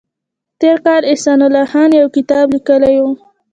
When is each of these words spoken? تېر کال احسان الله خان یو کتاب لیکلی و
تېر 0.61 0.77
کال 0.85 1.01
احسان 1.11 1.39
الله 1.45 1.65
خان 1.71 1.89
یو 1.99 2.07
کتاب 2.15 2.45
لیکلی 2.53 2.95
و 3.03 3.05